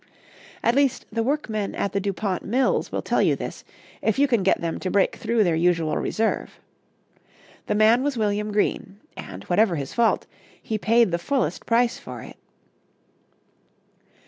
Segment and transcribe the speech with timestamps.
[0.63, 3.63] At least, the workmen at the Dupont mills will tell you this
[4.01, 6.59] if you can get them to break through their usual reserve.
[7.67, 10.25] The man was William Green, and, whatever his fault,
[10.59, 12.37] he paid the fullest price for it.